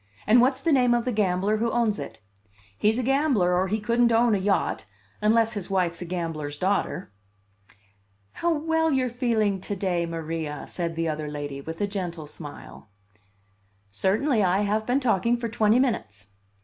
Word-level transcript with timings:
And 0.25 0.41
what's 0.41 0.61
the 0.61 0.71
name 0.71 0.95
of 0.95 1.05
the 1.05 1.11
gambler 1.11 1.57
who 1.57 1.69
owns 1.69 1.99
it? 1.99 2.21
He's 2.75 2.97
a 2.97 3.03
gambler, 3.03 3.55
or 3.55 3.67
he 3.67 3.79
couldn't 3.79 4.11
own 4.11 4.33
a 4.33 4.39
yacht 4.39 4.85
unless 5.21 5.53
his 5.53 5.69
wife's 5.69 6.01
a 6.01 6.05
gambler's 6.05 6.57
daughter." 6.57 7.11
"How 8.31 8.51
well 8.51 8.91
you're 8.91 9.09
feeling 9.11 9.61
to 9.61 9.75
day, 9.75 10.07
Maria!" 10.07 10.65
said 10.67 10.95
the 10.95 11.07
other 11.07 11.29
lady, 11.29 11.61
with 11.61 11.81
a 11.81 11.85
gentle 11.85 12.25
smile. 12.25 12.89
"Certainly. 13.91 14.43
I 14.43 14.61
have 14.61 14.87
been 14.87 14.99
talking 14.99 15.37
for 15.37 15.49
twenty 15.49 15.77
minutes." 15.77 16.31